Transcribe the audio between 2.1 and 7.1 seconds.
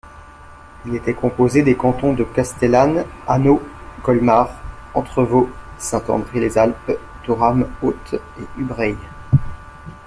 de Castellane, Annot, Colmars, Entrevaux, Saint-André-les-Alpes,